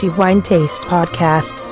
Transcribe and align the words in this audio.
The 0.00 0.08
Wine 0.16 0.40
Taste 0.40 0.86
Podcast. 0.88 1.62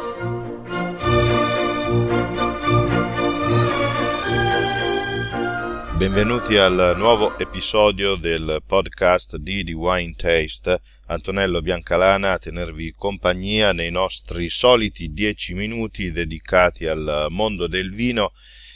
Benvenuti 5.97 6.59
al 6.59 6.93
nuovo 6.99 7.39
episodio 7.39 8.17
del 8.17 8.63
podcast 8.67 9.37
di 9.37 9.65
The 9.65 9.73
Wine 9.73 10.13
Taste. 10.15 10.79
Antonello 11.07 11.63
Biancalana 11.63 12.33
a 12.33 12.39
tenervi 12.39 12.93
compagnia 12.95 13.73
nei 13.73 13.91
nostri 13.91 14.51
soliti 14.51 15.11
10 15.15 15.55
minuti 15.55 16.13
dedicati 16.13 16.87
al 16.87 17.29
mondo 17.31 17.67
del 17.67 17.95
vino 17.95 18.33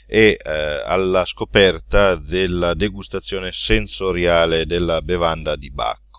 e 0.06 0.38
eh, 0.42 0.82
alla 0.82 1.26
scoperta 1.26 2.14
della 2.14 2.72
degustazione 2.72 3.52
sensoriale 3.52 4.64
della 4.64 5.02
bevanda 5.02 5.56
di 5.56 5.70
Bacco. 5.70 6.11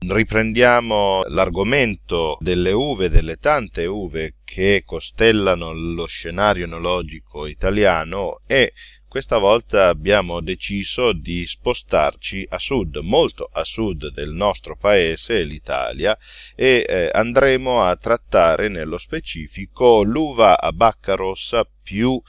Riprendiamo 0.00 1.24
l'argomento 1.26 2.36
delle 2.40 2.70
uve, 2.70 3.08
delle 3.08 3.36
tante 3.36 3.84
uve 3.84 4.36
che 4.44 4.82
costellano 4.86 5.72
lo 5.72 6.06
scenario 6.06 6.66
enologico 6.66 7.46
italiano 7.46 8.40
e 8.46 8.72
questa 9.08 9.38
volta 9.38 9.88
abbiamo 9.88 10.40
deciso 10.40 11.12
di 11.12 11.44
spostarci 11.44 12.46
a 12.48 12.58
sud, 12.58 12.98
molto 12.98 13.48
a 13.50 13.64
sud 13.64 14.12
del 14.12 14.30
nostro 14.30 14.76
paese, 14.76 15.42
l'Italia, 15.42 16.16
e 16.54 16.84
eh, 16.86 17.10
andremo 17.12 17.82
a 17.82 17.96
trattare 17.96 18.68
nello 18.68 18.98
specifico 18.98 20.02
l'uva 20.02 20.60
a 20.60 20.72
bacca 20.72 21.14
rossa 21.14 21.68
più 21.82 22.20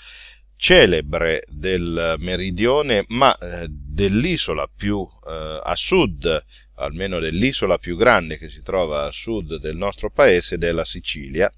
celebre 0.56 1.44
del 1.48 2.16
meridione, 2.18 3.06
ma 3.10 3.38
eh, 3.38 3.68
dell'isola 4.00 4.66
più 4.74 5.06
eh, 5.28 5.60
a 5.62 5.76
sud 5.76 6.46
almeno 6.76 7.20
dell'isola 7.20 7.78
più 7.78 7.98
grande 7.98 8.38
che 8.38 8.48
si 8.48 8.62
trova 8.62 9.04
a 9.04 9.12
sud 9.12 9.58
del 9.58 9.76
nostro 9.76 10.10
paese, 10.10 10.58
della 10.58 10.86
Sicilia, 10.86 11.52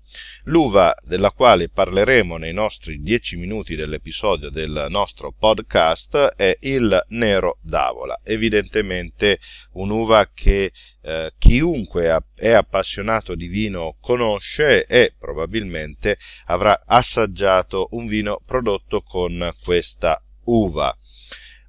l'uva 0.45 0.95
della 1.03 1.29
quale 1.29 1.69
parleremo 1.69 2.37
nei 2.37 2.53
nostri 2.53 2.99
dieci 2.99 3.35
minuti 3.35 3.75
dell'episodio 3.75 4.49
del 4.49 4.87
nostro 4.89 5.31
podcast 5.31 6.33
è 6.35 6.57
il 6.61 7.05
Nero 7.09 7.59
d'Avola, 7.61 8.21
evidentemente 8.23 9.39
un'uva 9.73 10.27
che 10.33 10.71
eh, 11.03 11.33
chiunque 11.37 12.23
è 12.33 12.49
appassionato 12.49 13.35
di 13.35 13.45
vino 13.45 13.97
conosce 14.01 14.85
e 14.85 15.13
probabilmente 15.15 16.17
avrà 16.47 16.81
assaggiato 16.87 17.89
un 17.91 18.07
vino 18.07 18.41
prodotto 18.43 19.03
con 19.03 19.53
questa 19.63 20.19
uva 20.45 20.97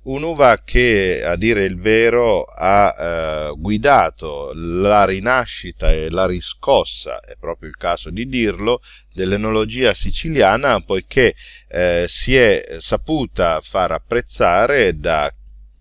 un'uva 0.04 0.58
che, 0.58 1.22
a 1.24 1.36
dire 1.36 1.64
il 1.64 1.78
vero, 1.78 2.44
ha 2.44 2.94
eh, 2.98 3.52
guidato 3.56 4.52
la 4.54 5.04
rinascita 5.04 5.90
e 5.92 6.10
la 6.10 6.26
riscossa, 6.26 7.20
è 7.20 7.36
proprio 7.38 7.68
il 7.68 7.76
caso 7.76 8.10
di 8.10 8.26
dirlo, 8.26 8.80
dell'enologia 9.12 9.94
siciliana, 9.94 10.80
poiché 10.80 11.34
eh, 11.68 12.06
si 12.08 12.36
è 12.36 12.76
saputa 12.78 13.60
far 13.60 13.92
apprezzare 13.92 14.98
da 14.98 15.32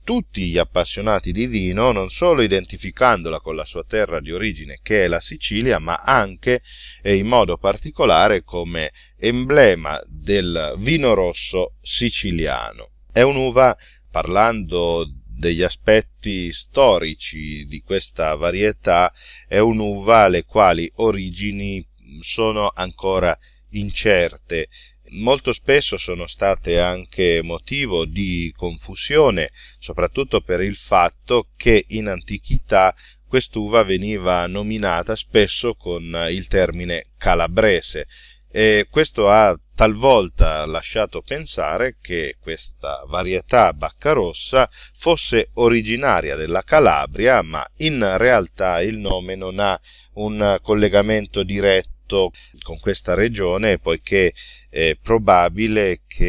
tutti 0.03 0.47
gli 0.47 0.57
appassionati 0.57 1.31
di 1.31 1.45
vino, 1.45 1.91
non 1.91 2.09
solo 2.09 2.41
identificandola 2.41 3.39
con 3.39 3.55
la 3.55 3.65
sua 3.65 3.83
terra 3.83 4.19
di 4.19 4.31
origine 4.31 4.79
che 4.81 5.05
è 5.05 5.07
la 5.07 5.21
Sicilia, 5.21 5.79
ma 5.79 5.95
anche 5.95 6.61
e 7.01 7.15
in 7.15 7.27
modo 7.27 7.57
particolare 7.57 8.43
come 8.43 8.91
emblema 9.17 10.01
del 10.07 10.73
vino 10.77 11.13
rosso 11.13 11.75
siciliano. 11.81 12.89
È 13.11 13.21
un'uva 13.21 13.77
parlando 14.11 15.09
degli 15.25 15.63
aspetti 15.63 16.51
storici 16.51 17.65
di 17.65 17.81
questa 17.81 18.35
varietà, 18.35 19.11
è 19.47 19.57
un'uva 19.57 20.27
le 20.27 20.43
quali 20.43 20.91
origini 20.95 21.83
sono 22.19 22.71
ancora 22.73 23.35
incerte. 23.69 24.67
Molto 25.13 25.51
spesso 25.51 25.97
sono 25.97 26.27
state 26.27 26.79
anche 26.79 27.41
motivo 27.43 28.05
di 28.05 28.53
confusione, 28.55 29.49
soprattutto 29.77 30.41
per 30.41 30.61
il 30.61 30.75
fatto 30.75 31.49
che 31.57 31.85
in 31.89 32.07
antichità 32.07 32.93
quest'uva 33.27 33.83
veniva 33.83 34.45
nominata 34.45 35.15
spesso 35.15 35.73
con 35.75 36.03
il 36.29 36.47
termine 36.47 37.11
calabrese 37.17 38.07
e 38.51 38.87
questo 38.89 39.29
ha 39.29 39.57
talvolta 39.81 40.63
lasciato 40.67 41.23
pensare 41.23 41.97
che 41.99 42.35
questa 42.39 43.03
varietà 43.07 43.73
baccarossa 43.73 44.69
fosse 44.93 45.49
originaria 45.53 46.35
della 46.35 46.61
Calabria, 46.61 47.41
ma 47.41 47.67
in 47.77 48.07
realtà 48.17 48.79
il 48.81 48.97
nome 48.97 49.33
non 49.33 49.57
ha 49.57 49.79
un 50.13 50.59
collegamento 50.61 51.41
diretto 51.41 52.31
con 52.61 52.77
questa 52.79 53.15
regione, 53.15 53.79
poiché 53.79 54.35
è 54.69 54.95
probabile 55.01 56.01
che 56.05 56.19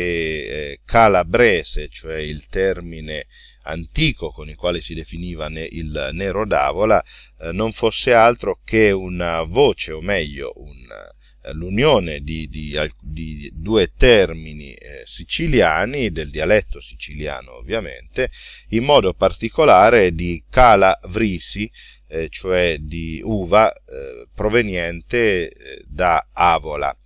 eh, 0.71 0.81
calabrese, 0.87 1.91
cioè 1.91 2.17
il 2.21 2.47
termine 2.47 3.27
antico 3.65 4.31
con 4.31 4.49
il 4.49 4.57
quale 4.57 4.81
si 4.81 4.95
definiva 4.95 5.49
il 5.49 6.09
nero 6.13 6.47
d'avola, 6.47 7.05
eh, 7.43 7.53
non 7.53 7.73
fosse 7.73 8.15
altro 8.15 8.61
che 8.65 8.93
una 8.93 9.43
voce, 9.43 9.93
o 9.93 10.01
meglio, 10.01 10.55
un 10.57 10.87
l'unione 11.53 12.21
di, 12.21 12.49
di, 12.49 12.79
di, 13.01 13.51
due 13.55 13.93
termini 13.97 14.73
eh, 14.73 15.03
siciliani, 15.05 16.11
del 16.11 16.31
dialetto 16.31 16.81
siciliano 16.81 17.57
ovviamente, 17.57 18.31
in 18.69 18.85
modo 18.85 19.13
particolare 19.13 20.15
di 20.15 20.45
calavrisi, 20.49 21.71
eh, 22.09 22.29
cioè 22.29 22.79
di 22.79 23.21
uva 23.25 23.73
eh, 23.73 24.29
proveniente 24.35 25.51
eh, 25.51 25.85
da 25.87 26.29
Avola. 26.33 26.97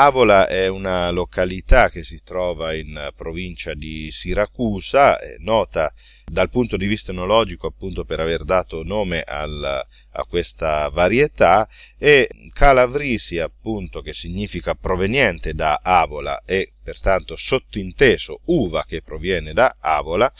Avola 0.00 0.46
è 0.46 0.68
una 0.68 1.10
località 1.10 1.88
che 1.88 2.04
si 2.04 2.22
trova 2.22 2.72
in 2.72 3.10
provincia 3.16 3.74
di 3.74 4.12
Siracusa, 4.12 5.18
è 5.18 5.38
nota 5.40 5.92
dal 6.24 6.48
punto 6.50 6.76
di 6.76 6.86
vista 6.86 7.10
enologico 7.10 7.66
appunto 7.66 8.04
per 8.04 8.20
aver 8.20 8.44
dato 8.44 8.84
nome 8.84 9.22
al, 9.22 9.84
a 10.12 10.24
questa 10.24 10.88
varietà 10.90 11.68
e 11.98 12.28
Calavrisi 12.52 13.40
appunto 13.40 14.00
che 14.00 14.12
significa 14.12 14.76
proveniente 14.76 15.52
da 15.52 15.80
Avola 15.82 16.42
e 16.46 16.74
pertanto 16.80 17.34
sottinteso 17.34 18.42
uva 18.44 18.84
che 18.84 19.02
proviene 19.02 19.52
da 19.52 19.78
Avola 19.80 20.32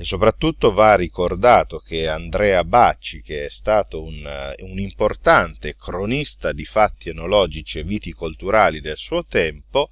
e 0.00 0.04
soprattutto 0.04 0.72
va 0.72 0.94
ricordato 0.94 1.78
che 1.78 2.08
Andrea 2.08 2.64
Bacci, 2.64 3.20
che 3.20 3.44
è 3.44 3.50
stato 3.50 4.02
un, 4.02 4.54
un, 4.60 4.78
importante 4.78 5.76
cronista 5.76 6.52
di 6.52 6.64
fatti 6.64 7.10
enologici 7.10 7.80
e 7.80 7.84
viticolturali 7.84 8.80
del 8.80 8.96
suo 8.96 9.26
tempo, 9.26 9.90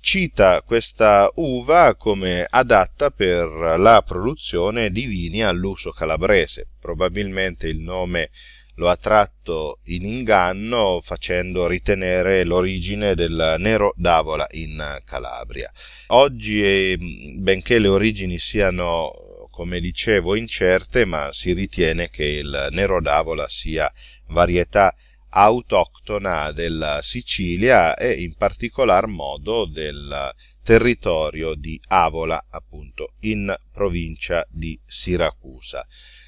cita 0.00 0.60
questa 0.62 1.30
uva 1.36 1.94
come 1.94 2.44
adatta 2.50 3.12
per 3.12 3.76
la 3.78 4.02
produzione 4.02 4.90
di 4.90 5.06
vini 5.06 5.44
all'uso 5.44 5.92
calabrese. 5.92 6.70
Probabilmente 6.80 7.68
il 7.68 7.78
nome 7.78 8.30
lo 8.74 8.88
ha 8.88 8.96
tratto 8.96 9.78
in 9.84 10.04
inganno 10.04 11.00
facendo 11.00 11.68
ritenere 11.68 12.42
l'origine 12.44 13.14
del 13.14 13.54
nero 13.58 13.92
d'avola 13.96 14.48
in 14.52 15.00
Calabria. 15.04 15.70
Oggi, 16.08 16.96
benché 17.36 17.78
le 17.78 17.88
origini 17.88 18.38
siano 18.38 19.27
come 19.58 19.80
dicevo 19.80 20.36
incerte, 20.36 21.04
ma 21.04 21.32
si 21.32 21.52
ritiene 21.52 22.10
che 22.10 22.24
il 22.24 22.68
Nero 22.70 23.00
d'Avola 23.00 23.48
sia 23.48 23.92
varietà 24.28 24.94
autoctona 25.30 26.52
della 26.52 27.00
Sicilia 27.02 27.96
e 27.96 28.12
in 28.12 28.36
particolar 28.36 29.08
modo 29.08 29.64
del 29.64 30.32
territorio 30.62 31.56
di 31.56 31.76
Avola, 31.88 32.46
appunto 32.50 33.14
in 33.22 33.52
provincia 33.72 34.46
di 34.48 34.80
Siracusa. 34.86 35.84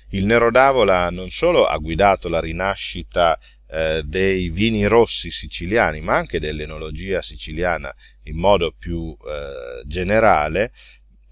Il 0.08 0.24
Nero 0.26 0.50
d'Avola 0.50 1.08
non 1.10 1.30
solo 1.30 1.66
ha 1.66 1.76
guidato 1.78 2.28
la 2.28 2.40
rinascita 2.40 3.38
eh, 3.68 4.02
dei 4.04 4.48
vini 4.48 4.86
rossi 4.86 5.30
siciliani, 5.30 6.00
ma 6.00 6.16
anche 6.16 6.40
dell'enologia 6.40 7.22
siciliana 7.22 7.94
in 8.24 8.36
modo 8.36 8.74
più 8.76 9.16
eh, 9.24 9.86
generale, 9.86 10.72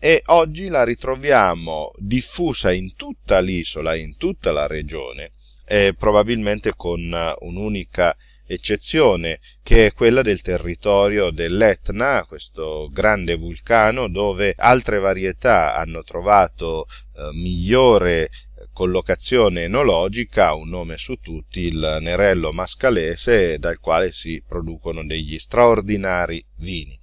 e 0.00 0.22
oggi 0.26 0.68
la 0.68 0.84
ritroviamo 0.84 1.90
diffusa 1.96 2.72
in 2.72 2.94
tutta 2.94 3.40
l'isola, 3.40 3.96
in 3.96 4.16
tutta 4.16 4.52
la 4.52 4.66
regione, 4.66 5.32
e 5.66 5.94
probabilmente 5.98 6.74
con 6.76 7.14
un'unica 7.40 8.16
eccezione 8.46 9.40
che 9.62 9.86
è 9.86 9.92
quella 9.92 10.22
del 10.22 10.40
territorio 10.40 11.30
dell'Etna, 11.30 12.24
questo 12.26 12.88
grande 12.90 13.34
vulcano 13.34 14.08
dove 14.08 14.54
altre 14.56 14.98
varietà 14.98 15.74
hanno 15.74 16.02
trovato 16.02 16.86
eh, 16.86 17.30
migliore 17.34 18.30
collocazione 18.72 19.64
enologica, 19.64 20.54
un 20.54 20.68
nome 20.68 20.96
su 20.96 21.16
tutti, 21.16 21.60
il 21.60 21.98
Nerello 22.00 22.52
mascalese, 22.52 23.58
dal 23.58 23.78
quale 23.80 24.12
si 24.12 24.42
producono 24.46 25.04
degli 25.04 25.38
straordinari 25.38 26.44
vini 26.58 26.97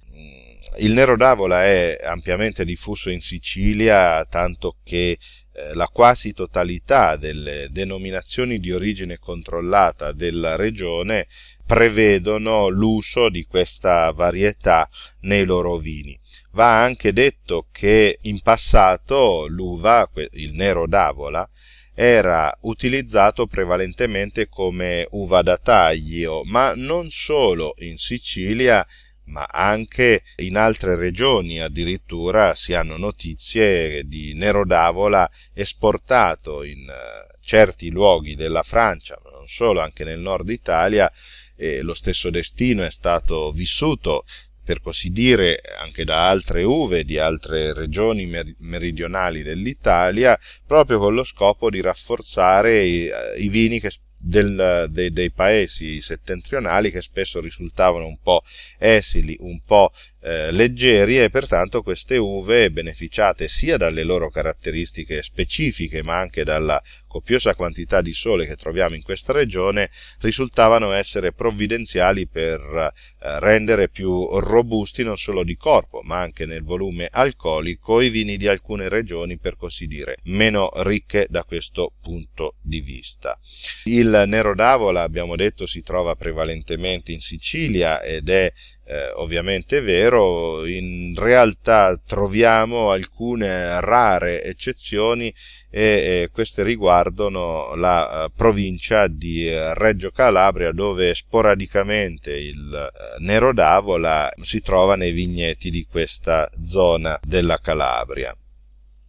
il 0.78 0.92
Nero 0.92 1.16
d'Avola 1.16 1.64
è 1.64 1.98
ampiamente 2.02 2.64
diffuso 2.64 3.10
in 3.10 3.20
Sicilia, 3.20 4.24
tanto 4.26 4.76
che 4.84 5.18
eh, 5.56 5.74
la 5.74 5.86
quasi 5.86 6.32
totalità 6.32 7.16
delle 7.16 7.68
denominazioni 7.70 8.58
di 8.58 8.72
origine 8.72 9.18
controllata 9.18 10.12
della 10.12 10.54
regione 10.54 11.28
prevedono 11.64 12.68
l'uso 12.68 13.28
di 13.28 13.44
questa 13.44 14.10
varietà 14.12 14.88
nei 15.20 15.44
loro 15.44 15.76
vini. 15.78 16.18
Va 16.52 16.82
anche 16.82 17.12
detto 17.12 17.68
che 17.72 18.18
in 18.22 18.40
passato 18.40 19.46
l'uva, 19.46 20.08
il 20.32 20.52
nero 20.52 20.86
d'avola, 20.86 21.48
era 21.94 22.54
utilizzato 22.62 23.46
prevalentemente 23.46 24.48
come 24.48 25.06
uva 25.12 25.40
da 25.40 25.56
taglio, 25.56 26.42
ma 26.44 26.74
non 26.74 27.08
solo 27.08 27.72
in 27.78 27.96
Sicilia 27.96 28.86
ma 29.26 29.46
anche 29.50 30.22
in 30.36 30.56
altre 30.56 30.96
regioni 30.96 31.60
addirittura 31.60 32.54
si 32.54 32.74
hanno 32.74 32.96
notizie 32.96 34.06
di 34.06 34.34
Nero 34.34 34.64
d'Avola 34.64 35.28
esportato 35.52 36.62
in 36.62 36.88
eh, 36.88 37.36
certi 37.40 37.90
luoghi 37.90 38.34
della 38.34 38.62
Francia, 38.62 39.18
ma 39.22 39.30
non 39.30 39.46
solo, 39.46 39.80
anche 39.80 40.04
nel 40.04 40.18
nord 40.18 40.48
Italia, 40.50 41.10
e 41.56 41.80
lo 41.80 41.94
stesso 41.94 42.30
destino 42.30 42.84
è 42.84 42.90
stato 42.90 43.50
vissuto 43.50 44.24
per 44.66 44.80
così 44.80 45.10
dire 45.10 45.60
anche 45.78 46.04
da 46.04 46.28
altre 46.28 46.64
uve 46.64 47.04
di 47.04 47.18
altre 47.18 47.72
regioni 47.72 48.28
meridionali 48.58 49.44
dell'Italia, 49.44 50.36
proprio 50.66 50.98
con 50.98 51.14
lo 51.14 51.22
scopo 51.22 51.70
di 51.70 51.80
rafforzare 51.80 52.82
i, 52.82 53.06
eh, 53.06 53.38
i 53.38 53.48
vini 53.48 53.78
che 53.78 53.92
del, 54.18 54.88
dei, 54.90 55.12
dei, 55.12 55.30
paesi 55.30 56.00
settentrionali 56.00 56.90
che 56.90 57.02
spesso 57.02 57.40
risultavano 57.40 58.06
un 58.06 58.18
po' 58.22 58.42
esili, 58.78 59.36
un 59.40 59.60
po' 59.64 59.92
eh, 60.26 60.50
leggeri 60.50 61.20
e 61.20 61.30
pertanto 61.30 61.82
queste 61.82 62.16
uve 62.16 62.72
beneficiate 62.72 63.46
sia 63.46 63.76
dalle 63.76 64.02
loro 64.02 64.28
caratteristiche 64.28 65.22
specifiche 65.22 66.02
ma 66.02 66.18
anche 66.18 66.42
dalla 66.42 66.82
copiosa 67.06 67.54
quantità 67.54 68.00
di 68.00 68.12
sole 68.12 68.44
che 68.44 68.56
troviamo 68.56 68.96
in 68.96 69.02
questa 69.02 69.32
regione 69.32 69.88
risultavano 70.22 70.90
essere 70.90 71.32
provvidenziali 71.32 72.26
per 72.26 72.60
eh, 72.60 73.38
rendere 73.38 73.88
più 73.88 74.26
robusti 74.40 75.04
non 75.04 75.16
solo 75.16 75.44
di 75.44 75.56
corpo 75.56 76.00
ma 76.02 76.18
anche 76.18 76.44
nel 76.44 76.64
volume 76.64 77.06
alcolico 77.08 78.00
i 78.00 78.10
vini 78.10 78.36
di 78.36 78.48
alcune 78.48 78.88
regioni 78.88 79.38
per 79.38 79.56
così 79.56 79.86
dire 79.86 80.16
meno 80.24 80.70
ricche 80.78 81.26
da 81.30 81.44
questo 81.44 81.92
punto 82.02 82.56
di 82.60 82.80
vista. 82.80 83.38
Il 83.84 84.24
Nero 84.26 84.56
d'Avola 84.56 85.02
abbiamo 85.02 85.36
detto 85.36 85.66
si 85.66 85.82
trova 85.82 86.16
prevalentemente 86.16 87.12
in 87.12 87.20
Sicilia 87.20 88.02
ed 88.02 88.28
è 88.28 88.52
eh, 88.88 89.10
ovviamente 89.14 89.78
è 89.78 89.82
vero, 89.82 90.64
in 90.64 91.12
realtà 91.16 92.00
troviamo 92.06 92.90
alcune 92.90 93.80
rare 93.80 94.44
eccezioni 94.44 95.34
e 95.68 95.82
eh, 95.82 96.30
queste 96.32 96.62
riguardano 96.62 97.74
la 97.74 98.26
eh, 98.26 98.30
provincia 98.34 99.08
di 99.08 99.50
Reggio 99.50 100.10
Calabria 100.10 100.70
dove 100.70 101.14
sporadicamente 101.14 102.32
il 102.32 102.72
eh, 102.72 103.20
Nero 103.22 103.52
d'Avola 103.52 104.32
si 104.40 104.60
trova 104.60 104.94
nei 104.94 105.10
vigneti 105.10 105.68
di 105.70 105.84
questa 105.84 106.48
zona 106.64 107.18
della 107.24 107.58
Calabria. 107.58 108.36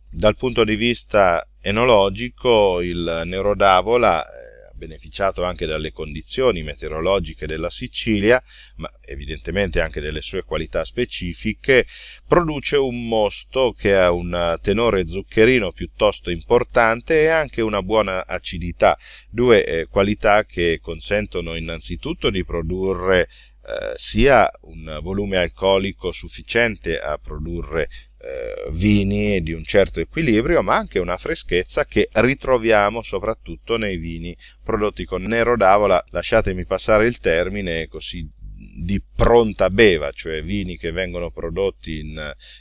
Dal 0.09 0.35
punto 0.35 0.63
di 0.63 0.75
vista 0.75 1.47
enologico 1.61 2.81
il 2.81 3.21
Nero 3.25 3.53
d'Avola 3.53 4.25
beneficiato 4.77 5.43
anche 5.43 5.65
dalle 5.65 5.91
condizioni 5.91 6.63
meteorologiche 6.63 7.47
della 7.47 7.69
Sicilia, 7.69 8.41
ma 8.77 8.89
evidentemente 9.01 9.81
anche 9.81 9.99
delle 9.99 10.21
sue 10.21 10.43
qualità 10.43 10.85
specifiche, 10.85 11.85
produce 12.27 12.77
un 12.77 13.07
mosto 13.07 13.73
che 13.73 13.95
ha 13.95 14.11
un 14.11 14.57
tenore 14.61 15.07
zuccherino 15.07 15.71
piuttosto 15.71 16.29
importante 16.29 17.21
e 17.21 17.27
anche 17.27 17.61
una 17.61 17.81
buona 17.81 18.25
acidità, 18.25 18.97
due 19.29 19.65
eh, 19.65 19.85
qualità 19.87 20.45
che 20.45 20.79
consentono 20.81 21.55
innanzitutto 21.55 22.29
di 22.29 22.45
produrre 22.45 23.27
eh, 23.67 23.91
sia 23.95 24.49
un 24.61 24.99
volume 25.01 25.35
alcolico 25.35 26.13
sufficiente 26.13 26.99
a 26.99 27.17
produrre 27.17 27.89
eh, 28.27 28.69
vini 28.71 29.41
di 29.41 29.53
un 29.53 29.63
certo 29.63 30.01
equilibrio, 30.01 30.61
ma 30.61 30.75
anche 30.75 30.99
una 30.99 31.17
freschezza 31.17 31.85
che 31.85 32.09
ritroviamo 32.11 33.01
soprattutto 33.01 33.77
nei 33.77 33.97
vini 33.97 34.35
prodotti 34.61 35.05
con 35.05 35.23
nero 35.23 35.55
d'avola, 35.55 36.03
lasciatemi 36.09 36.65
passare 36.65 37.05
il 37.07 37.19
termine 37.19 37.87
così 37.87 38.27
di 38.79 39.01
pronta 39.15 39.71
beva, 39.71 40.11
cioè 40.11 40.43
vini 40.43 40.77
che 40.77 40.91
vengono 40.91 41.31
prodotti 41.31 41.99
in, 41.99 42.17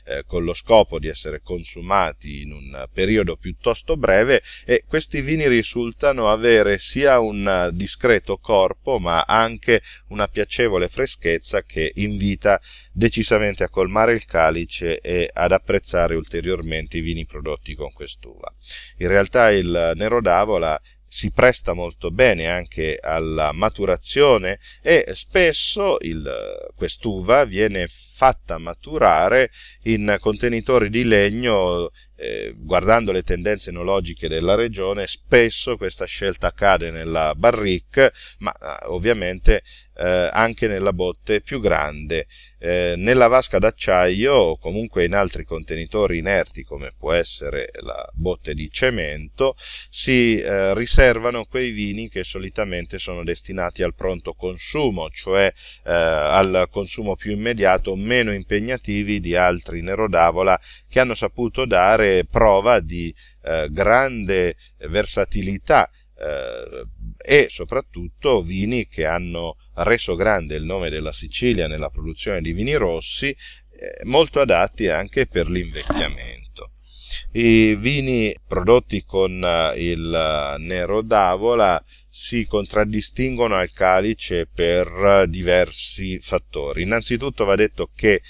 eh, 0.06 0.24
con 0.26 0.44
lo 0.44 0.54
scopo 0.54 0.98
di 0.98 1.08
essere 1.08 1.42
consumati 1.42 2.40
in 2.40 2.52
un 2.52 2.88
periodo 2.90 3.36
piuttosto 3.36 3.98
breve 3.98 4.42
e 4.64 4.84
questi 4.88 5.20
vini 5.20 5.46
risultano 5.46 6.30
avere 6.30 6.78
sia 6.78 7.20
un 7.20 7.68
discreto 7.74 8.38
corpo 8.38 8.98
ma 8.98 9.24
anche 9.26 9.82
una 10.08 10.26
piacevole 10.26 10.88
freschezza 10.88 11.62
che 11.62 11.92
invita 11.96 12.58
decisamente 12.92 13.64
a 13.64 13.68
colmare 13.68 14.14
il 14.14 14.24
calice 14.24 15.00
e 15.00 15.28
ad 15.30 15.52
apprezzare 15.52 16.14
ulteriormente 16.14 16.96
i 16.96 17.02
vini 17.02 17.26
prodotti 17.26 17.74
con 17.74 17.92
quest'uva. 17.92 18.50
In 18.98 19.08
realtà 19.08 19.50
il 19.50 19.92
Nero 19.94 20.22
d'Avola 20.22 20.80
si 21.08 21.30
presta 21.30 21.72
molto 21.72 22.10
bene 22.10 22.48
anche 22.48 22.98
alla 23.00 23.52
maturazione 23.52 24.58
e 24.82 25.06
spesso 25.12 25.96
il, 26.00 26.28
quest'uva 26.74 27.44
viene 27.44 27.86
fatta 27.88 28.58
maturare 28.58 29.50
in 29.82 30.16
contenitori 30.18 30.90
di 30.90 31.04
legno 31.04 31.90
eh, 32.16 32.54
guardando 32.56 33.12
le 33.12 33.22
tendenze 33.22 33.70
enologiche 33.70 34.28
della 34.28 34.54
regione, 34.54 35.06
spesso 35.06 35.76
questa 35.76 36.06
scelta 36.06 36.48
accade 36.48 36.90
nella 36.90 37.34
barrique, 37.34 38.12
ma 38.38 38.52
eh, 38.52 38.86
ovviamente 38.86 39.62
eh, 39.98 40.28
anche 40.32 40.68
nella 40.68 40.92
botte 40.92 41.40
più 41.40 41.60
grande. 41.60 42.26
Eh, 42.58 42.94
nella 42.96 43.28
vasca 43.28 43.58
d'acciaio 43.58 44.32
o 44.32 44.58
comunque 44.58 45.04
in 45.04 45.14
altri 45.14 45.44
contenitori 45.44 46.18
inerti 46.18 46.64
come 46.64 46.92
può 46.96 47.12
essere 47.12 47.68
la 47.80 48.08
botte 48.14 48.54
di 48.54 48.70
cemento 48.70 49.54
si 49.90 50.38
eh, 50.40 50.74
riservano 50.74 51.44
quei 51.44 51.70
vini 51.70 52.08
che 52.08 52.24
solitamente 52.24 52.98
sono 52.98 53.22
destinati 53.24 53.82
al 53.82 53.94
pronto 53.94 54.32
consumo, 54.32 55.08
cioè 55.10 55.52
eh, 55.84 55.92
al 55.92 56.66
consumo 56.70 57.14
più 57.14 57.32
immediato, 57.32 57.94
meno 57.94 58.32
impegnativi 58.32 59.20
di 59.20 59.36
altri 59.36 59.82
nerodavola 59.82 60.58
che 60.88 61.00
hanno 61.00 61.14
saputo 61.14 61.64
dare 61.66 61.74
dare 61.86 62.24
prova 62.24 62.80
di 62.80 63.14
eh, 63.42 63.68
grande 63.70 64.56
versatilità 64.88 65.90
eh, 66.18 66.86
e 67.18 67.46
soprattutto 67.48 68.42
vini 68.42 68.86
che 68.88 69.04
hanno 69.04 69.56
reso 69.74 70.14
grande 70.14 70.56
il 70.56 70.64
nome 70.64 70.88
della 70.88 71.12
Sicilia 71.12 71.66
nella 71.66 71.90
produzione 71.90 72.40
di 72.40 72.52
vini 72.52 72.74
rossi, 72.74 73.28
eh, 73.28 74.04
molto 74.04 74.40
adatti 74.40 74.88
anche 74.88 75.26
per 75.26 75.48
l'invecchiamento. 75.48 76.72
I 77.32 77.74
vini 77.76 78.34
prodotti 78.46 79.02
con 79.02 79.42
eh, 79.44 79.90
il 79.90 80.54
nero 80.58 81.02
d'avola 81.02 81.82
si 82.08 82.46
contraddistinguono 82.46 83.56
al 83.56 83.70
calice 83.72 84.46
per 84.46 85.26
diversi 85.28 86.18
fattori. 86.18 86.82
Innanzitutto 86.82 87.44
va 87.44 87.54
detto 87.56 87.90
che 87.94 88.22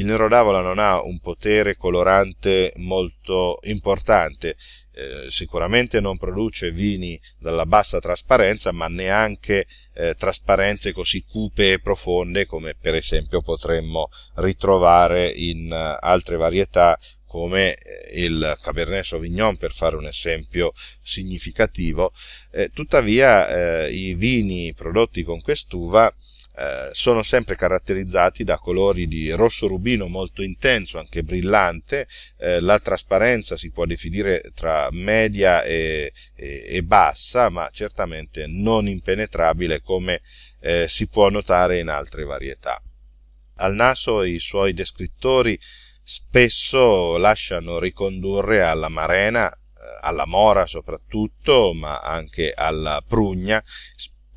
il 0.00 0.06
nero 0.06 0.28
d'avola 0.28 0.62
non 0.62 0.78
ha 0.78 1.02
un 1.02 1.20
potere 1.20 1.76
colorante 1.76 2.72
molto 2.76 3.58
importante, 3.64 4.56
eh, 4.92 5.28
sicuramente 5.28 6.00
non 6.00 6.16
produce 6.16 6.70
vini 6.70 7.20
dalla 7.38 7.66
bassa 7.66 8.00
trasparenza, 8.00 8.72
ma 8.72 8.88
neanche 8.88 9.66
eh, 9.92 10.14
trasparenze 10.14 10.92
così 10.92 11.22
cupe 11.22 11.72
e 11.72 11.80
profonde 11.80 12.46
come 12.46 12.74
per 12.74 12.94
esempio 12.94 13.40
potremmo 13.40 14.08
ritrovare 14.36 15.28
in 15.28 15.70
uh, 15.70 15.96
altre 16.00 16.36
varietà 16.36 16.98
come 17.26 17.74
eh, 17.74 18.22
il 18.22 18.58
Cabernet 18.60 19.04
Sauvignon 19.04 19.58
per 19.58 19.72
fare 19.72 19.96
un 19.96 20.06
esempio 20.06 20.72
significativo, 21.02 22.12
eh, 22.50 22.70
tuttavia 22.70 23.84
eh, 23.84 23.92
i 23.92 24.14
vini 24.14 24.72
prodotti 24.72 25.22
con 25.22 25.42
quest'uva 25.42 26.12
eh, 26.56 26.90
sono 26.92 27.22
sempre 27.22 27.54
caratterizzati 27.54 28.44
da 28.44 28.58
colori 28.58 29.06
di 29.06 29.30
rosso 29.30 29.66
rubino 29.66 30.08
molto 30.08 30.42
intenso, 30.42 30.98
anche 30.98 31.22
brillante, 31.22 32.06
eh, 32.38 32.60
la 32.60 32.78
trasparenza 32.78 33.56
si 33.56 33.70
può 33.70 33.84
definire 33.84 34.50
tra 34.54 34.88
media 34.90 35.62
e, 35.62 36.12
e, 36.34 36.64
e 36.66 36.82
bassa, 36.82 37.48
ma 37.48 37.68
certamente 37.70 38.46
non 38.46 38.88
impenetrabile 38.88 39.80
come 39.80 40.22
eh, 40.60 40.86
si 40.88 41.06
può 41.08 41.28
notare 41.28 41.78
in 41.78 41.88
altre 41.88 42.24
varietà. 42.24 42.82
Al 43.56 43.74
naso 43.74 44.22
i 44.22 44.38
suoi 44.38 44.72
descrittori 44.72 45.58
spesso 46.02 47.16
lasciano 47.18 47.78
ricondurre 47.78 48.62
alla 48.62 48.88
marena, 48.88 49.48
eh, 49.48 49.56
alla 50.00 50.26
mora 50.26 50.66
soprattutto, 50.66 51.72
ma 51.72 52.00
anche 52.00 52.52
alla 52.54 53.02
prugna, 53.06 53.62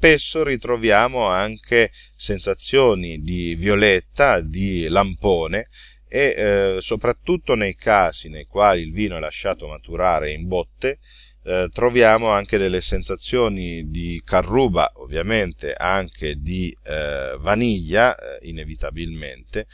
spesso 0.03 0.43
ritroviamo 0.43 1.27
anche 1.27 1.89
sensazioni 2.13 3.21
di 3.21 3.55
violetta, 3.55 4.41
di 4.41 4.85
lampone 4.89 5.67
e 6.09 6.35
eh, 6.35 6.77
soprattutto 6.81 7.55
nei 7.55 7.73
casi 7.73 8.27
nei 8.27 8.43
quali 8.43 8.81
il 8.81 8.91
vino 8.91 9.15
è 9.15 9.21
lasciato 9.21 9.65
maturare 9.65 10.31
in 10.31 10.45
botte 10.45 10.99
eh, 11.45 11.69
troviamo 11.71 12.31
anche 12.31 12.57
delle 12.57 12.81
sensazioni 12.81 13.89
di 13.89 14.21
carruba, 14.25 14.91
ovviamente 14.95 15.71
anche 15.71 16.35
di 16.35 16.75
eh, 16.83 17.37
vaniglia, 17.39 18.13
eh, 18.13 18.49
inevitabilmente. 18.49 19.67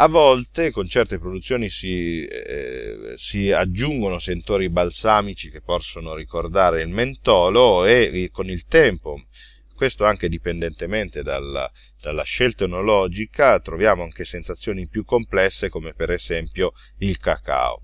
A 0.00 0.08
volte 0.08 0.72
con 0.72 0.88
certe 0.88 1.20
produzioni 1.20 1.68
si, 1.68 2.24
eh, 2.24 3.12
si, 3.14 3.52
aggiungono 3.52 4.18
sentori 4.18 4.70
balsamici 4.70 5.50
che 5.50 5.60
possono 5.60 6.14
ricordare 6.16 6.82
il 6.82 6.88
mentolo 6.88 7.84
e 7.84 8.28
con 8.32 8.48
il 8.48 8.64
tempo, 8.66 9.20
questo 9.78 10.04
anche 10.04 10.28
dipendentemente 10.28 11.22
dalla, 11.22 11.70
dalla 12.02 12.24
scelta 12.24 12.64
enologica, 12.64 13.60
troviamo 13.60 14.02
anche 14.02 14.24
sensazioni 14.24 14.88
più 14.88 15.04
complesse 15.04 15.68
come 15.68 15.92
per 15.94 16.10
esempio 16.10 16.72
il 16.98 17.16
cacao. 17.18 17.82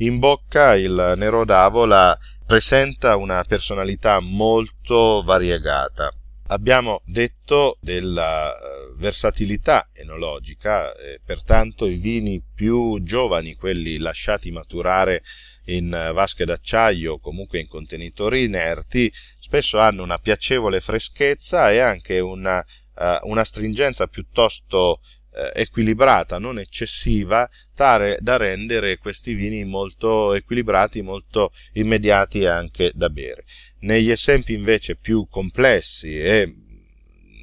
In 0.00 0.18
bocca 0.18 0.76
il 0.76 1.14
Nero 1.16 1.46
d'Avola 1.46 2.16
presenta 2.46 3.16
una 3.16 3.42
personalità 3.44 4.20
molto 4.20 5.22
variegata. 5.24 6.12
Abbiamo 6.52 7.02
detto 7.04 7.78
della 7.80 8.52
eh, 8.52 8.92
versatilità 8.96 9.88
enologica, 9.92 10.92
eh, 10.96 11.20
pertanto 11.24 11.86
i 11.86 11.94
vini 11.94 12.42
più 12.42 13.00
giovani, 13.04 13.54
quelli 13.54 13.98
lasciati 13.98 14.50
maturare 14.50 15.22
in 15.66 15.90
vasche 16.12 16.44
d'acciaio 16.44 17.12
o 17.12 17.20
comunque 17.20 17.60
in 17.60 17.68
contenitori 17.68 18.42
inerti, 18.42 19.12
spesso 19.38 19.78
hanno 19.78 20.02
una 20.02 20.18
piacevole 20.18 20.80
freschezza 20.80 21.70
e 21.70 21.78
anche 21.78 22.18
una, 22.18 22.58
uh, 22.96 23.28
una 23.28 23.44
stringenza 23.44 24.08
piuttosto 24.08 25.00
eh, 25.32 25.52
equilibrata, 25.54 26.38
non 26.38 26.58
eccessiva, 26.58 27.48
tale 27.74 28.18
da 28.20 28.36
rendere 28.36 28.98
questi 28.98 29.34
vini 29.34 29.64
molto 29.64 30.34
equilibrati, 30.34 31.02
molto 31.02 31.52
immediati 31.74 32.46
anche 32.46 32.92
da 32.94 33.08
bere. 33.08 33.44
Negli 33.80 34.10
esempi 34.10 34.52
invece 34.54 34.96
più 34.96 35.26
complessi 35.28 36.18
e 36.18 36.54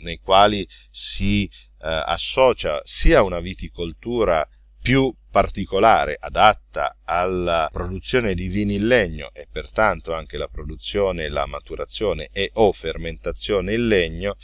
nei 0.04 0.20
quali 0.20 0.68
si 0.90 1.46
eh, 1.46 1.50
associa 1.80 2.82
sia 2.84 3.24
una 3.24 3.40
viticoltura 3.40 4.48
più 4.82 5.14
particolare, 5.38 6.18
adatta 6.20 6.98
alla 7.06 7.70
produzione 7.72 8.34
di 8.34 8.48
vini 8.48 8.74
in 8.74 8.88
legno 8.88 9.30
e 9.34 9.48
pertanto 9.48 10.16
anche 10.16 10.36
la 10.36 10.48
produzione, 10.48 11.30
la 11.30 11.46
maturazione 11.46 12.30
e 12.32 12.50
o 12.56 12.72
fermentazione 12.72 13.76
in 13.76 13.86
legno, 13.86 14.38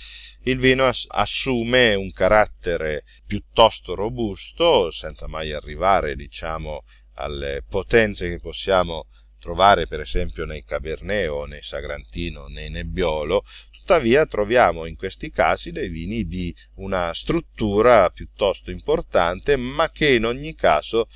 il 0.44 0.60
vino 0.60 0.88
assume 1.08 1.96
un 1.96 2.12
carattere 2.12 3.06
piuttosto 3.26 3.96
robusto, 3.96 4.92
senza 4.92 5.28
mai 5.28 5.52
arrivare, 5.52 6.14
diciamo, 6.14 6.84
alle 7.16 7.64
potenze 7.68 8.30
che 8.30 8.38
possiamo 8.38 9.08
trovare 9.40 9.88
per 9.88 10.00
esempio 10.00 10.46
nei 10.46 10.64
Cabernet 10.64 11.28
o 11.28 11.46
nei 11.46 11.64
Sagrantino, 11.64 12.46
nei 12.46 12.70
Nebbiolo, 12.70 13.44
Tuttavia 13.86 14.26
troviamo 14.26 14.86
in 14.86 14.96
questi 14.96 15.30
casi 15.30 15.74
dei 15.74 15.90
vini 15.90 16.26
di 16.26 16.56
una 16.76 17.14
struttura 17.14 18.10
piuttosto 18.12 18.72
importante, 18.72 19.58
ma 19.58 19.90
che 19.90 20.14
in 20.14 20.24
ogni 20.24 20.56
caso 20.56 21.10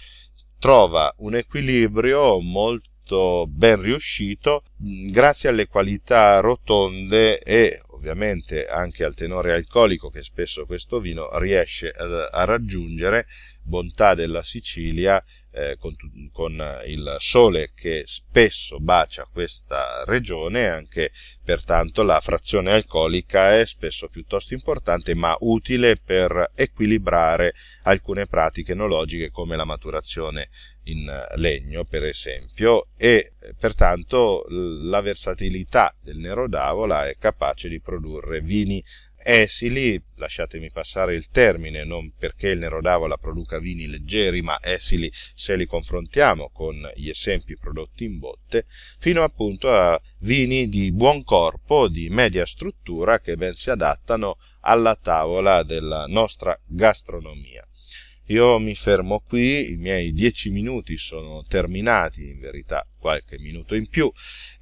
trova 0.59 1.13
un 1.19 1.35
equilibrio 1.35 2.41
molto 2.41 3.47
ben 3.47 3.81
riuscito 3.81 4.63
grazie 4.75 5.47
alle 5.47 5.67
qualità 5.67 6.41
rotonde 6.41 7.39
e 7.39 7.81
ovviamente 7.91 8.65
anche 8.65 9.05
al 9.05 9.15
tenore 9.15 9.53
alcolico 9.53 10.09
che 10.09 10.21
spesso 10.21 10.65
questo 10.65 10.99
vino 10.99 11.29
riesce 11.39 11.89
a 11.89 12.43
raggiungere, 12.43 13.27
bontà 13.67 14.15
della 14.15 14.43
Sicilia 14.43 15.21
eh, 15.51 15.75
con, 15.77 15.93
con, 16.31 16.81
il 16.85 17.15
sole 17.19 17.71
che 17.75 18.03
spesso 18.05 18.79
bacia 18.79 19.27
questa 19.31 20.03
regione, 20.05 20.69
anche 20.69 21.11
pertanto 21.43 22.03
la 22.03 22.19
frazione 22.21 22.71
alcolica 22.71 23.57
è 23.57 23.65
spesso 23.65 24.07
piuttosto 24.07 24.53
importante 24.53 25.15
ma 25.15 25.35
utile 25.41 25.97
per 25.97 26.51
equilibrare 26.55 27.53
alcune 27.83 28.25
pratiche 28.25 28.71
enologiche 28.71 29.31
come 29.31 29.55
la 29.55 29.65
maturazione 29.65 30.49
in 30.83 31.11
legno 31.35 31.83
per 31.83 32.03
esempio 32.03 32.87
e 32.95 33.33
pertanto 33.59 34.45
la 34.47 35.01
versatilità 35.01 35.93
del 36.01 36.17
Nero 36.17 36.47
d'Avola 36.47 37.07
è 37.07 37.17
capace 37.17 37.67
di 37.67 37.81
produrre 37.81 38.39
vini 38.39 38.81
esili, 39.23 40.01
lasciatemi 40.15 40.71
passare 40.71 41.15
il 41.15 41.29
termine, 41.29 41.83
non 41.83 42.13
perché 42.17 42.49
il 42.49 42.59
Nero 42.59 42.81
d'Avola 42.81 43.17
produca 43.17 43.59
vini 43.59 43.87
leggeri, 43.87 44.41
ma 44.41 44.57
esili 44.61 45.11
se 45.11 45.55
li 45.55 45.65
confrontiamo 45.65 46.49
con 46.51 46.75
gli 46.95 47.09
esempi 47.09 47.57
prodotti 47.57 48.05
in 48.05 48.19
botte, 48.19 48.65
fino 48.99 49.23
appunto 49.23 49.71
a 49.71 49.99
vini 50.19 50.69
di 50.69 50.91
buon 50.91 51.23
corpo, 51.23 51.87
di 51.87 52.09
media 52.09 52.45
struttura, 52.45 53.19
che 53.19 53.35
ben 53.35 53.53
si 53.53 53.69
adattano 53.69 54.37
alla 54.61 54.95
tavola 54.95 55.63
della 55.63 56.05
nostra 56.07 56.57
gastronomia. 56.65 57.67
Io 58.29 58.59
mi 58.59 58.75
fermo 58.75 59.23
qui, 59.25 59.71
i 59.71 59.77
miei 59.77 60.11
dieci 60.11 60.49
minuti 60.49 60.97
sono 60.97 61.45
terminati, 61.47 62.27
in 62.27 62.39
verità 62.39 62.85
qualche 62.99 63.39
minuto 63.39 63.73
in 63.73 63.87
più, 63.87 64.11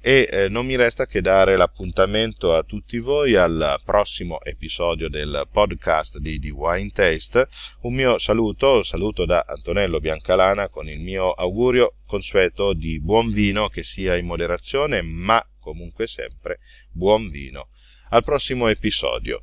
e 0.00 0.28
eh, 0.30 0.48
non 0.48 0.66
mi 0.66 0.76
resta 0.76 1.06
che 1.06 1.20
dare 1.20 1.56
l'appuntamento 1.56 2.54
a 2.54 2.62
tutti 2.62 2.98
voi 3.00 3.34
al 3.34 3.80
prossimo 3.84 4.40
episodio 4.40 5.08
del 5.08 5.48
podcast 5.50 6.18
di 6.18 6.38
The 6.38 6.50
Wine 6.50 6.90
Taste. 6.90 7.48
Un 7.80 7.94
mio 7.94 8.18
saluto, 8.18 8.84
saluto 8.84 9.24
da 9.24 9.44
Antonello 9.48 9.98
Biancalana 9.98 10.68
con 10.68 10.88
il 10.88 11.00
mio 11.00 11.32
augurio 11.32 11.96
consueto 12.06 12.72
di 12.72 13.00
buon 13.00 13.32
vino 13.32 13.68
che 13.68 13.82
sia 13.82 14.14
in 14.14 14.26
moderazione, 14.26 15.02
ma 15.02 15.44
comunque 15.58 16.06
sempre 16.06 16.60
buon 16.92 17.30
vino. 17.30 17.70
Al 18.10 18.22
prossimo 18.22 18.68
episodio. 18.68 19.42